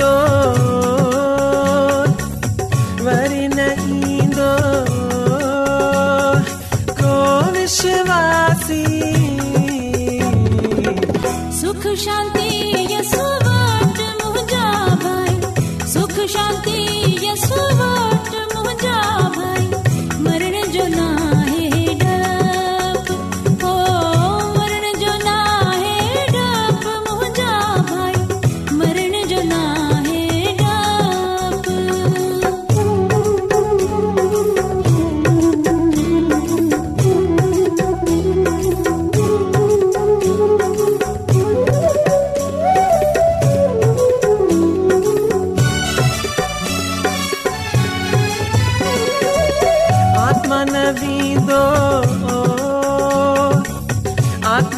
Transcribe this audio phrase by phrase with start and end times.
[0.00, 0.39] mundo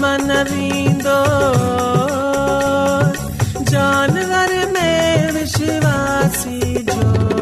[0.02, 1.20] मनरींदो
[3.72, 7.41] जानवर में विश्वासी जो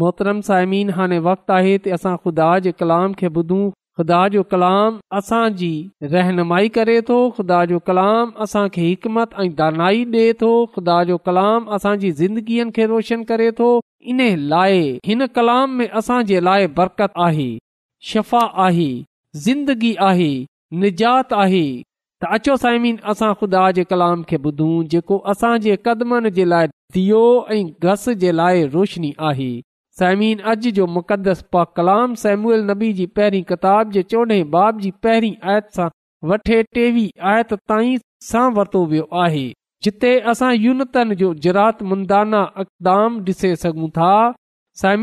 [0.00, 3.62] मोहतरम साइमीन वक़्तु आहे त असां ख़ुदा जे कलाम खे ॿुधूं
[4.00, 5.72] ख़ुदा जो कलाम असांजी
[6.12, 11.66] रहनुमाई करे थो खु़दा जो कलाम असांखे हिकमत ऐं दानाई ॾे थो ख़ुदा जो कलाम
[11.76, 13.68] असांजी ज़िंदगीअ खे रोशन करे थो
[14.12, 14.20] इन
[14.52, 17.48] लाइ हिन कलाम में असां जे लाइ बरकत आहे
[18.12, 18.88] शफ़ा आहे
[19.46, 20.30] ज़िंदगी आहे
[20.86, 21.64] निजात आहे
[22.22, 27.24] त अचो साइमिन असां ख़ुदा जे कलाम खे ॿुधूं जेको असांजे कदमनि जे लाइ दियो
[27.58, 29.50] ऐं घस जे लाइ रोशनी आहे
[30.00, 32.14] साइमिन अॼु जो मुकदस पा कलाम
[32.68, 36.36] नबी जी पहिरीं किताब जे चोॾहं बाब जी पहिरीं आयत सां
[36.78, 37.52] टेवीह आयत
[38.60, 39.44] वर्तो वियो आहे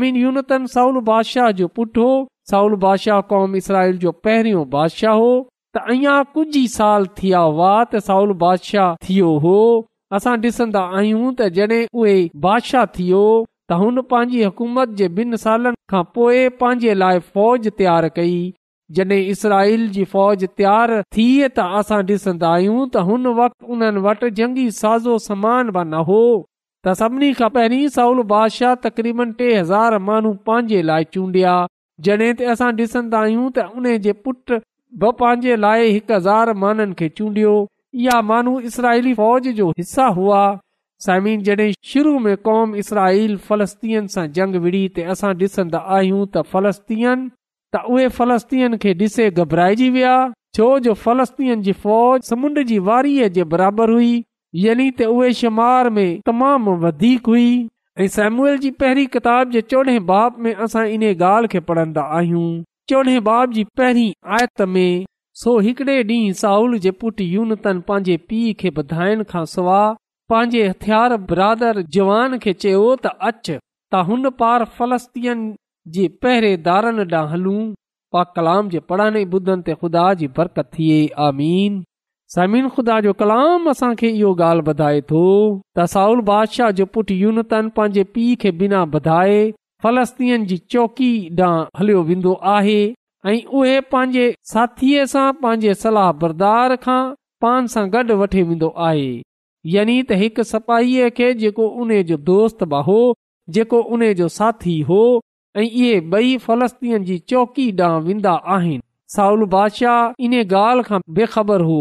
[0.04, 2.16] यूनतन साउल बादशाह जो पुटु हो
[2.54, 5.28] साउल बादशाह कौम इसराइल जो पहिरियों बादशाह हो
[5.76, 9.54] त अञा कुझु साल थिया हुआ त साउल बादशाह थियो हो
[10.20, 12.16] असां डि॒संदा आहियूं त जॾहिं उहे
[12.48, 13.22] बादशाह थियो
[13.70, 18.36] त हुन पंहिंजी हुकूमत जे ॿिनि सालनि खां पोइ पंहिंजे लाइ फ़ौज तयारु कई
[18.98, 24.30] जॾहिं इसराईल जी फ़ौज तयारु थी त असां ॾिसंदा आहियूं त हुन वक़्तु उन्हनि वटि
[24.38, 29.98] जंगी साज़ो समान बि न हो त सभिनी खां पहिरीं साउल बादशाह तक़रीबन टे हज़ार
[30.06, 31.52] माण्हू पंहिंजे लाइ चूंडिया
[32.08, 34.56] जॾहिं त असां ॾिसंदा आहियूं त उन जे पुट
[35.04, 37.52] बि पंहिंजे लाइ हज़ार माण्हुनि खे चूंडियो
[38.06, 40.42] इहा माण्हू इसराईली फ़ौज जो हिसा हुआ
[41.04, 47.20] साइमिन जॾहिं शुरू में कौम इसराईल फलस्तीन सां जंग विढ़ी असां ॾिसन्दा आहियूं त फलस्तियन
[47.76, 50.14] त उहे फलस्तीन खे ॾिसे घबराइजी विया
[50.58, 54.10] छो जो फलस्तीन जी फ़ौज समुंड जी वारीअ जे बराबरि हुई
[54.64, 57.46] यानी त उहे शुमार में तमाम वधीक हुई
[58.02, 62.46] ऐं सेमुअल जी पहिरीं किताब जे चोॾहं बाब में असां इन ॻाल्हि खे पढ़ंदा आहियूं
[62.92, 64.90] चोॾह बाब जी पहिरीं आयत में
[65.44, 69.80] सो हिकड़े ॾींहुं साउल जे पुट यूनतन पंहिंजे पीउ खे ॿधाइण खां सवा
[70.30, 75.34] पंहिंजे हथियार बरादर जवान खे चयो त अच त हुन पार फ़लस्तीअ
[75.94, 77.60] जे पहिरेदारनि ॾांहुं हलूं
[78.16, 85.20] पा कलाम जे पाणे ॿुधनि ते खुदा जी बरकतुदा कलाम असांखे इहो ॻाल्हि ॿुधाए थो
[85.80, 89.38] त साउल बादशाह जो पुटु यूनतन पंहिंजे पीउ खे बिना वधाए
[89.86, 91.08] फलस्तीन जी चौकी
[91.46, 92.80] ॾांहुं हलियो वेंदो आहे
[93.32, 96.98] ऐं उहे पंहिंजे साथीअ सां पंहिंजे सलाह बरदार खां
[97.46, 99.08] पान सां गॾु वठी वेंदो आहे
[99.74, 102.98] यानी त हिकु सपाहिय खे जेको उन जो दोस्त बि हो
[103.56, 105.00] जेको उन जो साथी हो
[105.56, 108.80] ऐं इहे ॿई फलस्तीअ जी चौकी ॾांहुं वेंदा आहिनि
[109.16, 111.80] साउल बादशाह इन ॻाल्हि खां बेखबर हो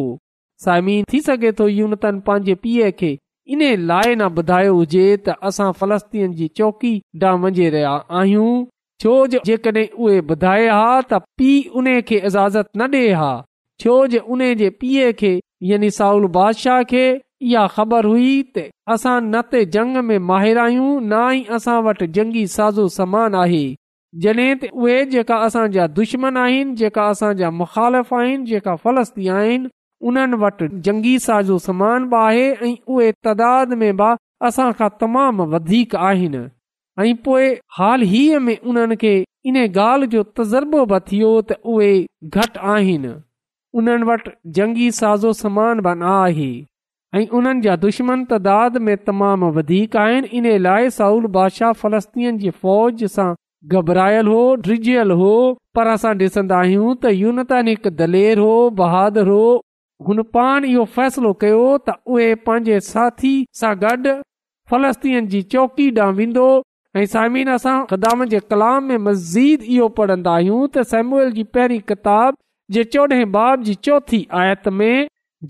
[0.65, 3.12] साइमी थी सघे थो यूनतन पंहिंजे पीउ खे
[3.53, 6.94] इन लाइ न ॿुधायो हुजे त असां फलस्तीअ जी चौकी
[7.25, 8.50] ॾांहुं मञे रहिया आहियूं
[9.06, 13.32] छो जो जेकॾहिं उहे ॿुधाए हा त पीउ उन खे इजाज़त न ॾे हा
[13.86, 15.34] छो जे उन जे पीए खे
[15.74, 17.06] यानी साउल बादशाह खे
[17.46, 18.63] इहा ख़बर हुई त
[18.96, 23.62] असां न त जंग में माहिर आहियूं न ई असां वटि जंगी साज़ो समान आहे
[24.25, 29.70] जॾहिं त उहे जेका असांजा दुश्मन आहिनि जेका असांजा मुखालिफ़ आहिनि जेका फलस्ती आहिनि
[30.12, 34.12] उन्हनि वटि जंगी साज़ो समान बि आहे ऐं उहे में बि
[34.50, 36.44] असांखां तमाम वधीक आहिनि
[37.06, 39.15] ऐं पोइ हाल ई में उन्हनि खे
[39.50, 41.91] इन ॻाल्हि जो तज़ुर्बो बि थियो त उहे
[42.38, 43.13] घटि आहिनि
[43.82, 46.65] उन्हनि वटि जंगी साज़ो समान बि न
[47.17, 49.95] ऐं उन्हनि जा दुश्मन तादाद में तमामु वधीक
[50.39, 53.29] इन लाइ साउल बादशाह फ़लस्तीन जी फ़ौज सां
[53.75, 55.31] घबरायल हो ड्रिझियल हो
[55.77, 59.45] पर असां ॾिसंदा आहियूं त यूनतन हिकु दलेर हो बहादुर हो
[60.09, 63.31] हुन पाण इहो फ़ैसिलो कयो त उहे पंहिंजे साथी
[63.62, 64.13] सां गॾु
[64.74, 66.45] फ़लस्तीन जी चौकी ॾांहुं वेंदो
[67.01, 71.81] ऐं साइमिन असां गदाम जे कलाम में मज़ीद इहो पढ़न्दा आहियूं त सेम्यूल जी पहिरीं
[71.95, 72.39] किताब
[72.77, 74.95] जे चोॾहं बाब जी चौथी आयत में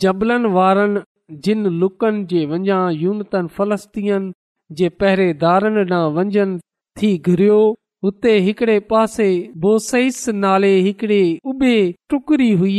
[0.08, 1.06] जबलनि वारनि
[1.46, 4.32] जिन लुकनि जे वञा यूनतन फ़लस्तीन
[4.80, 6.60] जे पहिरेंदारनि ॾांहुं वञनि
[7.02, 7.58] थी घुरियो
[8.04, 9.28] हुते हिकड़े पासे
[9.64, 11.20] बोसइस नाले हिकड़े
[11.52, 11.76] उबे
[12.10, 12.78] टुकड़ी हुई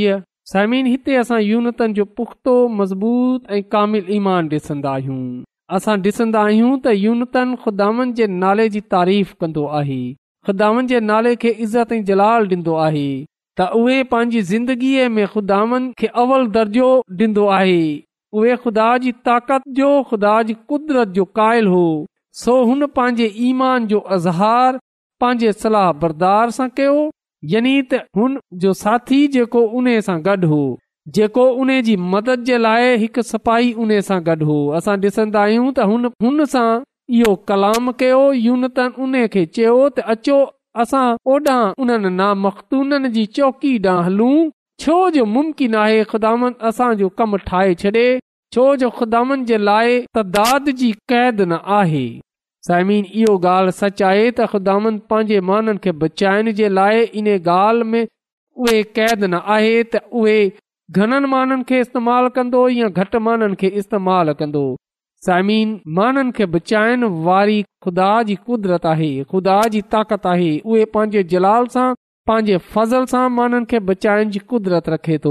[0.52, 5.42] साइमी हिते असां यूनतन जो पुख़्तो मज़बूत ऐं कामिल ईमान ॾिसंदा आहियूं
[5.76, 10.00] असां ॾिसंदा आहियूं त यूनतनि जे नाले जी तारीफ़ कंदो आहे
[10.48, 13.06] ख़ुदावनि जे नाले खे इज़त ऐं जलाल डि॒ंदो आहे
[13.60, 16.90] त उहे पंहिंजी ज़िंदगीअ में ख़ुदानि खे अवल दर्जो
[17.24, 17.80] ॾींदो आहे
[18.36, 21.84] उहे ख़ुदा जी ताक़त जो ख़ुदा जी कुदरत जो कायल हो
[22.42, 24.78] सो हुन पंहिंजे ईमान जो अज़हार
[25.20, 26.98] पंहिंजे सलाह बरदार सां कयो
[27.54, 30.60] यानी त हुन जो साथी जेको उन सां गॾु हो
[31.16, 35.72] जेको उन जी मदद जे लाइ हिकु सपाही उन सां गॾु हो असां ॾिसंदा आहियूं
[35.72, 36.68] त हुन हुन सां
[37.20, 40.38] इहो कलाम कयो यूनतन उन खे चयो त अचो
[40.86, 41.06] असां
[41.36, 44.48] ओॾां उन्हनि नामखतून जी चौकी ॾांहुं हलूं
[44.82, 48.04] छो जो मुम्किन आहे ख़ुदानि असांजो कमु ठाहे छॾे
[48.56, 52.02] छो जो ख़ुदानि जे लाइ तदाद जी क़ैद न आहे
[52.68, 57.88] साइमीन इहो ॻाल्हि सच आहे त ख़ुदानि पंहिंजे माननि खे बचाइण जे लाइ इन ॻाल्हि
[57.94, 60.38] में उहे क़ैद न आहे त उहे
[61.02, 64.64] घणनि माननि खे इस्तेमालु कंदो या घटि माननि खे इस्तेमालु कंदो
[65.28, 71.24] साइमीन माननि खे बचाइण वारी ख़ुदा जी कुदरत आहे ख़ुदा जी ताक़त आहे उहे पंहिंजे
[71.34, 71.88] जलाल सां
[72.28, 75.30] पंहिंजे फज़ल सां माननि खे बचाइण जी क़ुदरत रखे थो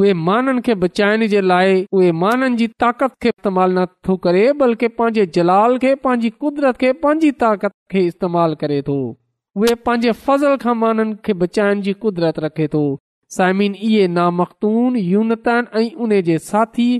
[0.00, 4.88] उहे माननि खे बचाइण जे लाइ उहे माननि जी ताक़त खे इस्तेमाल नथो करे बल्कि
[4.98, 8.96] पंहिंजे जलाल खे पंहिंजी कुदरत खे पंहिंजी ताक़त खे इस्तेमाल करे थो
[9.60, 12.82] उहे पंहिंजे फज़ल खां माननि खे बचाइण जी कुदरत रखे थो
[13.36, 16.90] साइमिन इहे नामख़्तून यूनतन ऐं उन जे साथी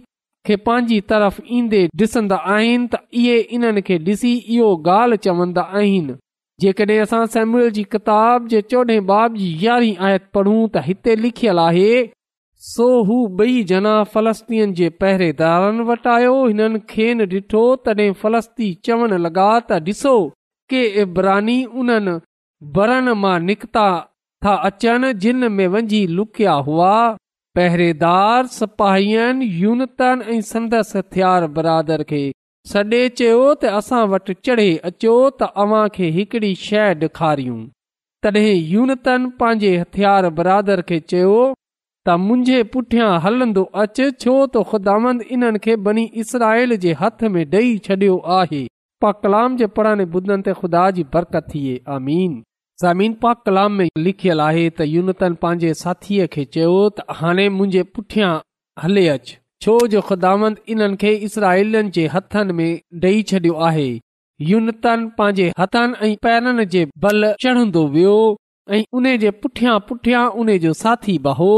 [0.47, 6.17] खे पंहिंजी तरफ़ ईंदे ॾिसंदा आहिनि त इहे इन्हनि खे ॾिसी इहो ॻाल्हि चवंदा आहिनि
[6.63, 11.61] जेकॾहिं असां सेम्यूल जी किताब जे चोॾहें बाब जी यारहीं आयत पढ़ूं त हिते लिखियलु
[11.65, 11.91] आहे
[12.71, 18.71] सो हू ॿई जना फ़लस्तीन जे पहिरेदारनि वटि आयो हिननि खे न ॾिठो तॾहिं फ़लस्ती
[18.89, 20.15] चवण लॻा त ॾिसो
[20.73, 22.15] के इब्रानी उन्हनि
[22.79, 23.87] बरनि मां निकिता
[24.47, 26.91] था अचनि जिन में वञी लुकिया हुआ
[27.61, 32.25] पहिरेदार सिपाहियनि यूनतनि ऐं संदसि हथियार बरादर खे
[32.71, 37.61] सॾे चयो त असां वटि चढ़े अचो त अव्हां खे हिकड़ी शइ ॾेखारियूं
[38.27, 41.39] तॾहिं यूनतनि पंहिंजे हथियार बरादर खे चयो
[42.09, 48.19] त मुंहिंजे पुठियां हलंदो अचु छो त ख़ुदांद बनी इसराइल जे हथ में ॾेई छडि॒यो
[48.43, 48.61] आहे
[49.05, 52.39] पा कलाम जे पुराणे बुदनि ते ख़ुदा जी बरकत थिए आमीन
[52.87, 53.17] ज़मीन
[53.49, 58.35] कलाम में लिखियलु आहे त यूनतन पंहिंजे साथीअ खे चयो त हाणे मुंहिंजे पुठियां
[58.87, 63.87] हले अच छो जो ख़ुदांद इन्हनि खे इसराईलनि जे हथनि में ॾेई छडि॒यो आहे
[64.51, 68.13] यूनतन पंहिंजे हथनि ऐं पैरनि जे बल चढ़ंदो वियो
[68.77, 71.51] ऐं उन जे पुठियां पुठियां उन जो साथी बहो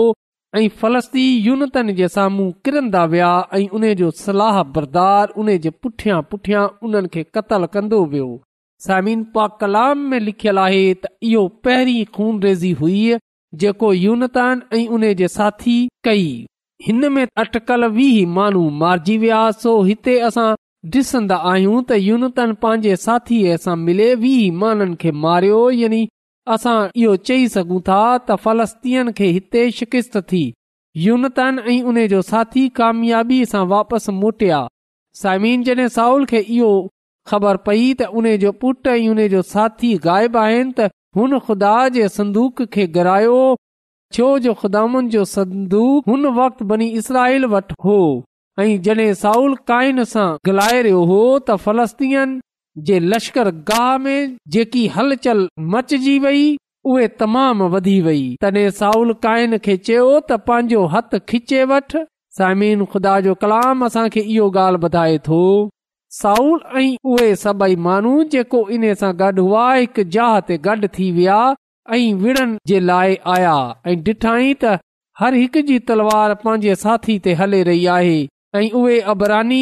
[0.59, 6.23] ऐं फलस्ती यूनतन जे साम्हूं किरंदा विया ऐं उन जो सलाह बरदार उन जे पुठियां
[6.33, 8.31] पुठियां उन्हनि खे क़तलु कंदो वियो
[8.87, 13.01] सामिन पा कलाम में लिखियलु आहे त इहो पहिरीं खून रेज़ी हुई
[13.65, 15.77] जेको यूनतन ऐं उन जे साथी
[16.09, 16.27] कई
[16.87, 20.49] हिन में अटकल वीह माण्हू मारिजी विया सो हिते असां
[20.93, 25.99] डि॒संदा आहियूं त यूनतन पंहिंजे साथीअ सां मिले वीह माननि खे मारियो यनी
[26.57, 30.41] असां इहो चई सघूं था त फ़लस्तीअ खे हिते शिकिस्त थी
[31.07, 34.63] यूनतन ऐं उने जो साथी कामयाबी सां वापसि मोटिया
[35.25, 36.73] साइमीन जड॒हिं साउल खे इहो
[37.33, 41.77] ख़बर पई त उन जो पुटु ऐं उन जो साथी ग़ाइब आहिनि त हुन ख़ुदा
[41.99, 43.39] जे संदूक खे घरायो
[44.13, 47.99] छो जो संदूक हुन صندوق बनी इसराइल वटि हो
[48.61, 52.33] ऐं जॾहिं साउल काइन सां गिलाए रियो हो त फलस्तीन
[52.89, 56.43] जे लश्कर गाह में जेकी हलचल चल मचजी वई
[56.93, 61.97] उहे तमाम वधी वई तॾहिं साउल काइन खे चयो त पंहिंजो हथ खिचे वठ
[62.95, 65.43] खुदा जो कलाम असांखे इहो ॻाल्हि ॿुधाए थो
[66.21, 71.11] साऊल ऐं उहे सभई माण्हू जेको इन सां गॾु हुआ हिकु जहा ते गॾु थी
[71.21, 71.43] विया
[71.93, 73.55] ऐं विड़न जे लाइ आया
[73.91, 74.77] ऐं डिठाईं त
[75.21, 78.13] हर हिकु जी तलवार पंहिंजे साथी ते हले रही आहे
[78.59, 79.61] ऐं उहे अबरानी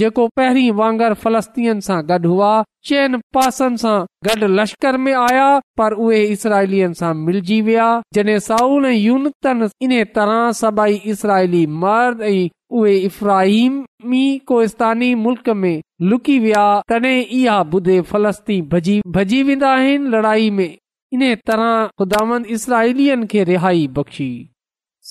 [0.00, 2.50] जेको पहिरीं वांगर फलस्तीन सां गॾु हुआ
[2.88, 3.94] चइनि पासनि सां
[4.28, 5.48] गॾु लश्कर में आया
[5.80, 7.88] पर उहे सां मिलजी विया
[8.18, 12.36] जॾहिं साउल ऐं यूनतन इन तरह सभई इसराइली मर्द ऐं
[12.80, 15.80] उहे इफ़्राहिमी कोस्तानी मुल्क में
[16.12, 16.64] लुकी विया
[16.94, 18.68] तॾहिं इहा ॿुधे फलस्तीन
[19.16, 20.68] भॼी वेंदा आहिनि लड़ाई में
[21.12, 24.30] इन तरह ख़ुदा इसराईलियन खे रिहाई बख़्शी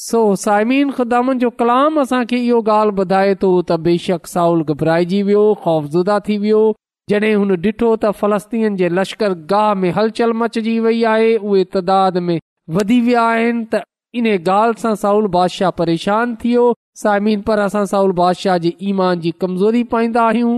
[0.01, 6.19] सो साइमदान जो कलाम असांखे इहो ॻाल्हि ॿुधाए थो त बेशक साउल घबराइजी वियो ख़ौफ़ज़ुदा
[6.27, 6.61] थी वियो
[7.09, 12.17] जॾहिं हुन ॾिठो त फलस्तीन जे लश्कर गाह में हलचल मचजी वई आहे उहे तादाद
[12.29, 12.37] में
[12.79, 13.83] वधी विया आहिनि त
[14.21, 16.69] इन ॻाल्हि सां साउल बादशाह परेशान थी वियो
[17.03, 20.55] साइमिन पर असां साउल बादशाह जे ईमान जी कमज़ोरी पाईंदा आहियूं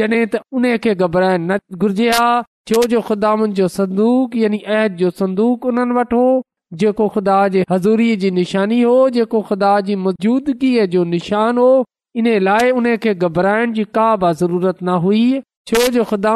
[0.00, 2.28] जॾहिं त उन खे घबराइण न घुर्जे हा
[2.68, 6.24] छो जो ख़ुदान जो संदूक यानी अहद जो संदूक उन्हनि वटि हो
[6.80, 11.70] जेको ख़ुदा जे हज़ूरीअ जी निशानी हो जेको ख़ुदा जी मौजूदगीअ जो निशान हो
[12.22, 15.28] इन लाइ उनखे घबराइण जी का बि
[15.70, 16.32] छो जो ख़ुदा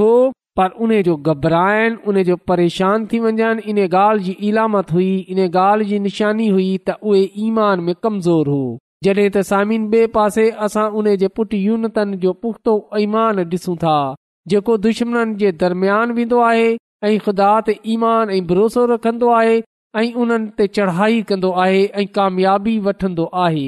[0.00, 0.14] हो
[0.58, 5.38] पर उन जो घबराइण उन जो परेशान थी वञनि इन ॻाल्हि जी इलामत हुई इन
[5.48, 8.62] ॻाल्हि जी निशानी हुई त उहे ईमान में कमज़ोर हो
[9.08, 13.98] जॾहिं त सामिन ॿिए पासे यूनतन जो पुख़्तो ईमान ॾिसूं था
[14.52, 16.66] जेको दुश्मन जे दरमियान वेंदो आहे
[17.06, 19.56] ऐं ख़ुदा ते ईमान ऐं भरोसो रखंदो आहे
[20.02, 23.64] ऐं उन्हनि ते चढ़ाई कंदो आहे ऐं कामियाबी वठंदो आहे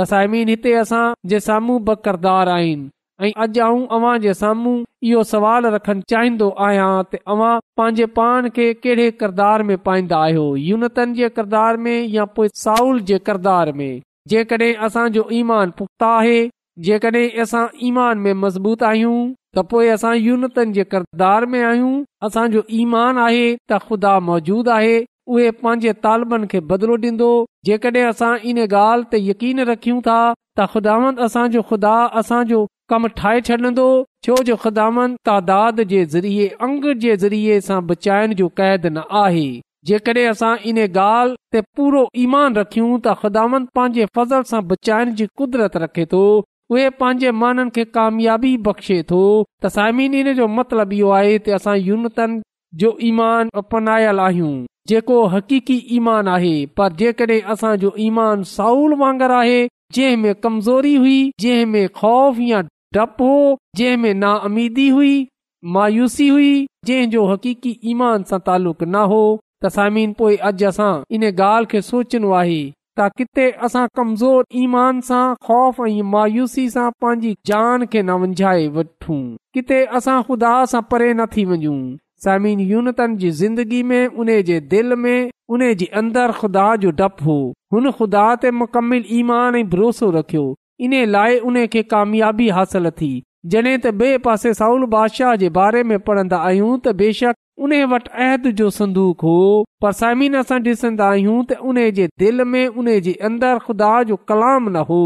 [0.00, 2.88] तसाइमीन हिते असां जे साम्हूं ब किरदारु आहिनि
[3.26, 4.74] ऐं अॼु आऊं अव्हां जे साम्हूं
[5.10, 11.14] इहो सवाल रखणु चाहिंदो आहियां तव्हां पंहिंजे पाण खे कहिड़े किरदार में पाईंदा आहियो यूनतनि
[11.22, 13.90] जे किरदार में या पोइ साउल जे किरदार में
[14.34, 16.40] जेकॾहिं असांजो ईमान पुख़्ता आहे
[16.88, 19.20] जेकॾहिं असां ईमान में मज़बूत आहियूं
[19.56, 21.96] त पोइ असां यूनतन जे किरदार में आहियूं
[22.28, 24.94] असांजो ईमान आहे त ख़ुदा मौजूद आहे
[25.34, 27.28] उहे पंहिंजे तालबनि खे बदिलो ॾींदो
[27.68, 30.16] जेकॾहिं असां इन ॻाल्हि ते यकीन रखियूं था
[30.60, 32.60] त ख़ुदावन असांजो खुदा असांजो
[32.94, 33.86] कमु ठाहे छॾंदो
[34.26, 39.46] छो जो ख़ुदावंद तादाद जे ज़रिए अंग जे ज़रिए सां बचाइण जो क़ैद न आहे
[39.90, 45.28] जेकॾहिं असां इन ॻाल्हि ते पूरो ईमान रखियूं त ख़ुदावन पंहिंजे फज़ल सां बचाइण जी
[45.42, 46.24] कुदरत रखे थो
[46.72, 49.22] उहे पंहिंजे माननि खे कामयाबी बख़्शे थो
[49.64, 52.36] त साइम इन जो मतिलब इहो आहे त असां यूनतन
[52.82, 54.52] जो ईमान अपनायल आहियूं
[54.92, 59.58] जेको हक़ीक़ी ईमान आहे पर जेकड॒हिं असांजो ईमान साउल वांगर आहे
[59.96, 62.60] जंहिं में कमज़ोरी हुई जंहिं में ख़ौफ़ या
[62.98, 63.38] डपु हो
[63.80, 65.14] जंहिं में ना हुई
[65.76, 66.50] मायूसी हुई
[66.90, 69.22] जंहिंजो हक़ीक़ी ईमान सां तालुक़ न हो
[69.62, 72.60] त साइमिन पोएं अॼु असां इन ॻाल्हि खे आहे
[73.00, 77.32] त किते असां कमज़ोर ईमान सां ख़ौफ़ ऐं मायूसी सां पंहिंजी
[78.02, 79.22] न वञाए वठूं
[79.54, 82.84] किथे असां ख़ुदा सां परे न थी वञूं
[83.40, 87.38] ज़िंदगी में उन जे दिलि में उन जे अंदरि ख़ुदा जो डपु हो
[87.76, 90.44] हुन ख़ुदा ते मुकमिलमान भरोसो रखियो
[90.88, 93.12] इन लाए उन खे कामयाबी हासिल थी
[93.52, 98.10] जॾहिं त ॿिए पासे साउल बादशाह जे बारे में पढ़ंदा आहियूं त बेशक उने वटि
[98.24, 99.34] अहद जो संदूक हो
[99.82, 104.16] पर समीन असां ॾिसंदा आहियूं त उन्हे जे दिल में उन्हे जे अंदर खुदा जो
[104.30, 104.98] कलाम न हो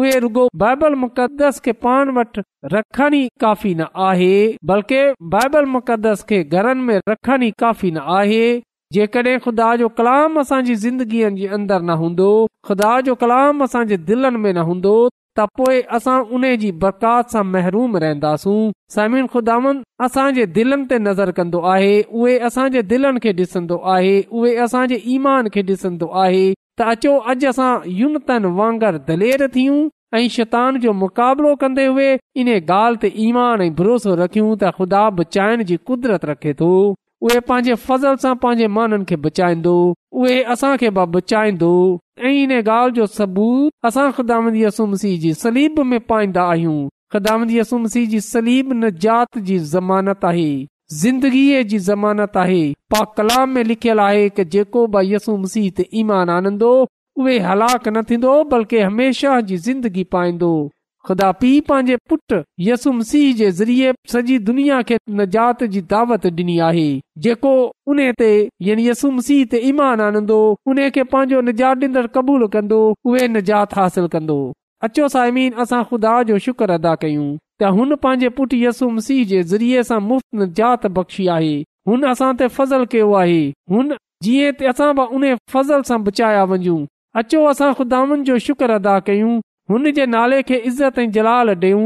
[0.00, 4.30] उहे रुगो बाइबल मुक़दस खे पाण वटि रखनि ई काफ़ी न आहे
[4.72, 5.00] बल्कि
[5.36, 8.42] बाइबल मुक़दस खे घरनि में रखनि ई काफ़ी न आहे
[8.98, 12.32] जेकडहिं ख़ुदा जो कलाम असांजी ज़िंदगीअ जे अंदरि न हूंदो
[12.70, 14.96] खुदा जो कलाम असां जे दिलनि में न हूंदो
[15.36, 16.06] त पोए अस
[16.80, 18.20] बरकात सां न
[21.74, 26.44] आहे उहे दिलनि खे डि॒सदो आहे उहे असांजे ईमान खे ॾिसंदो आहे
[26.78, 29.78] त अचो अॼु असां दलेर थियूं
[30.18, 32.10] ऐं शैतान जो मुक़ाबिलो कंदे हुए
[32.42, 36.70] इन ॻाल्हि ते ईमान ऐं भरोसो रखियूं त खुदा बचाइण जी कुदरत रखे थो
[37.24, 38.78] सू मसीह जी सलीम
[48.72, 50.52] न जात जी ज़मानत आहे
[51.02, 52.60] जिंदगीअ जी ज़मानत आहे
[52.94, 56.74] पा कलाम में लिखियल आहे की जेको बि यसू मसीह ते ईमान आनंदो
[57.18, 57.36] उहे
[58.56, 60.52] बल्कि हमेशा जी ज़िंदगी पाईंदो
[61.06, 66.58] ख़ुदा पीउ पंहिंजे पुटु यसुम सीह जे ज़रिए सॼी दुनिया खे निजात जी दावत ॾिनी
[66.66, 66.84] आहे
[67.24, 67.52] जेको
[67.94, 68.28] उन ते
[68.66, 70.38] यानी यसुम सीह ते ईमान आनंदो
[70.72, 72.78] उन खे पंहिंजो निजात ॾींदड़ क़बूलु कंदो
[73.10, 74.36] उहे निजात हासिल कंदो
[74.88, 77.26] अचो साइमीन असां ख़ुदा जो शुक्र अदा कयूं
[77.60, 81.52] त हुन पंहिंजे पुटु यसुम सीह जे ज़रिए सां मुफ़्त निजात बख़्शी आहे
[81.90, 83.42] हुन असां ते फज़लु कयो आहे
[83.76, 83.92] हुन
[84.28, 86.80] जीअं असां बि उन फज़ल सां बचाया वञूं
[87.22, 89.32] अचो असां ख़ुदानि जो शुक्र अदा कयूं
[89.70, 91.80] हुन जे नाले खे इज़त ऐं जलाल ॾेऊ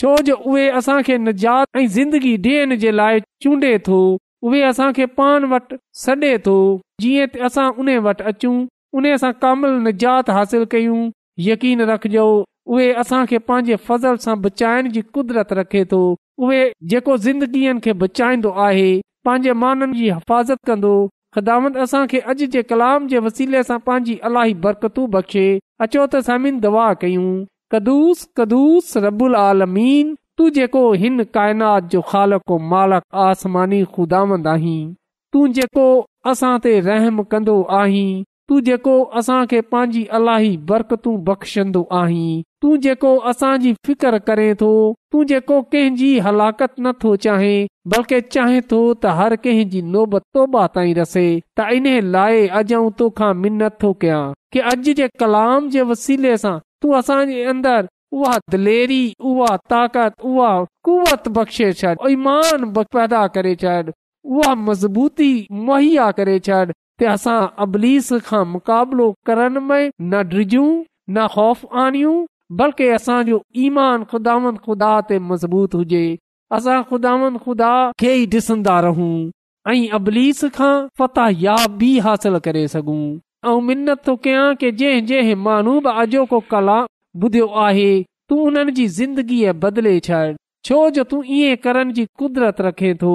[0.00, 3.98] छो जो उहे असांखे निजात ऐं ज़िंदगी ॾियण जे लाइ चूंडे थो
[4.42, 6.54] उहे असांखे पाण वटि थो
[7.02, 8.56] जीअं असां उन वटि अचूं
[8.98, 11.00] उन सां कामिल निजात हासिल कयूं
[11.46, 12.26] यकीन रखजो
[12.72, 16.00] उहे असांखे पंहिंजे फज़ल सां बचाइण जी कुदरत रखे थो
[16.44, 16.62] उहे
[16.92, 18.88] जेको ज़िंदगीअ खे बचाईंदो आहे
[19.28, 20.94] पंहिंजे माननि जी हिफ़ाज़त कंदो
[21.36, 25.46] ख़त असांखे अॼु जे कलाम जे वसीले सां पंहिंजी अलाई बरकतू बख़्शे
[25.84, 27.26] अचो त समिन दुआ कयूं
[27.74, 34.78] कदुस कदुस रबुल आलमीन तूं जेको हिन काइनात जो ख़ालको मालक आसमानी खुदांद आहीं
[35.34, 35.86] तूं जेको
[36.32, 38.08] असां ते रहम कंदो आहीं
[38.50, 44.70] तू जेको असांखे पंहिंजी अलाही बरकतू बख़्शंदो आहीं तूं जेको असांजी फिक्र करे थो
[45.12, 47.56] तूं जेको कंहिंजी हलाकत नथो चाहे
[47.94, 51.24] बल्कि चाहीं थो त हर कंहिंजी नोबत तौबा ताईं रसे
[51.58, 54.22] त इन लाइ अॼु आऊं तोखां मिनत थो कयां
[54.56, 57.82] के अॼ जे कलाम जे वसीले सां तूं असांजे अंदरि
[58.20, 60.52] उहा दिलेरी उहा ताक़त उहा
[60.88, 65.32] कुवत बख़्शे छॾु ईमान पैदा करे छॾ उहा मज़बूती
[65.66, 66.64] मुहैया करे छॾ
[67.00, 72.14] ते असां अबलीस खां मुकाबिलो करण में न डिजूं न ख़ौफ़ आणियूं
[72.60, 76.04] बल्कि असांजो ईमान ख़ुदा ते मज़बूत हुजे
[76.58, 79.10] असां ख़ुदा खे ई ॾिसंदा रहूं
[79.74, 83.02] ऐं अबलीस खां या याबी हासिल करे सघूं
[83.52, 86.78] ऐं मिनत थो कयां की जंहिं जंहिं माण्हू बि अॼोको कला
[87.24, 87.90] ॿुधियो आहे
[88.30, 90.22] तूं हुननि जी ज़िंदगीअ बदले छॾ
[90.68, 93.14] छो जो तूं ईअं करण जी कुदरत रखे थो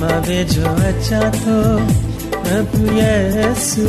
[0.00, 1.56] ma vejo achato
[2.44, 3.86] प्रभु यसु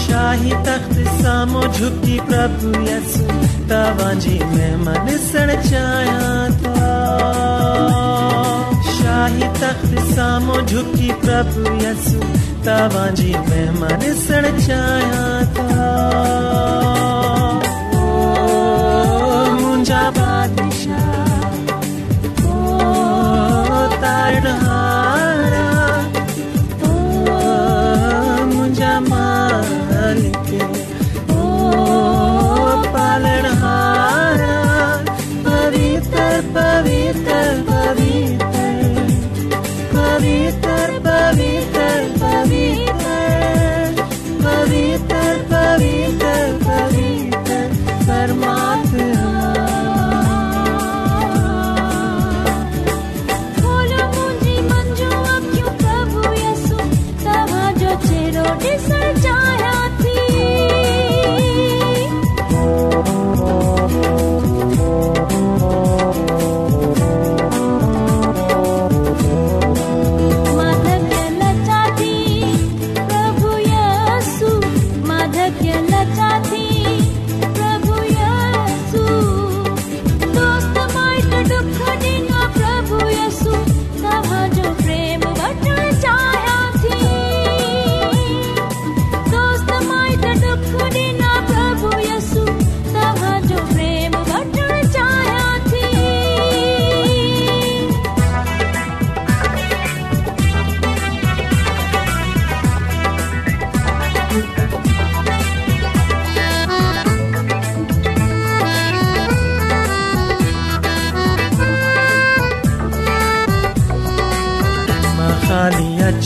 [0.00, 3.24] शाही तख्त साम्हूं झुकी प्रभु यसु
[3.70, 6.82] तव्हांजी महिमा ॾिसण चाहियां थो तो।
[8.98, 12.18] शाही तख्त साम्हूं झुकी प्रभु यसु
[12.68, 17.12] तव्हांजी महिमा ॾिसण चाहियां थो तो।
[24.32, 25.03] don't heart.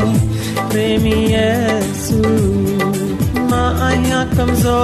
[3.49, 4.77] मां आहियां कमज़ो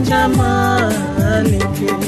[0.08, 2.07] जमाल